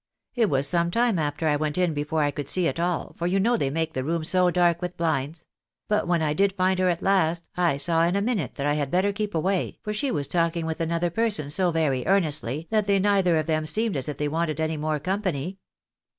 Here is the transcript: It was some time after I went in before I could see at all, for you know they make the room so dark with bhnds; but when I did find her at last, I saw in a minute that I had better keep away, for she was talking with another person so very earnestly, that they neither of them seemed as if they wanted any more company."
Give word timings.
It 0.33 0.49
was 0.49 0.67
some 0.67 0.89
time 0.89 1.19
after 1.19 1.47
I 1.47 1.55
went 1.57 1.77
in 1.77 1.93
before 1.93 2.23
I 2.23 2.31
could 2.31 2.49
see 2.49 2.67
at 2.67 2.79
all, 2.79 3.13
for 3.19 3.27
you 3.27 3.39
know 3.39 3.55
they 3.55 3.69
make 3.69 3.93
the 3.93 4.03
room 4.03 4.23
so 4.23 4.49
dark 4.49 4.81
with 4.81 4.97
bhnds; 4.97 5.45
but 5.87 6.07
when 6.07 6.23
I 6.23 6.33
did 6.33 6.53
find 6.53 6.79
her 6.79 6.89
at 6.89 7.03
last, 7.03 7.49
I 7.55 7.77
saw 7.77 8.01
in 8.01 8.15
a 8.15 8.19
minute 8.23 8.55
that 8.55 8.65
I 8.65 8.73
had 8.73 8.89
better 8.89 9.13
keep 9.13 9.35
away, 9.35 9.77
for 9.83 9.93
she 9.93 10.09
was 10.09 10.27
talking 10.27 10.65
with 10.65 10.81
another 10.81 11.11
person 11.11 11.51
so 11.51 11.69
very 11.69 12.03
earnestly, 12.07 12.67
that 12.71 12.87
they 12.87 12.97
neither 12.97 13.37
of 13.37 13.45
them 13.45 13.67
seemed 13.67 13.95
as 13.95 14.09
if 14.09 14.17
they 14.17 14.27
wanted 14.27 14.59
any 14.59 14.75
more 14.75 14.99
company." 14.99 15.59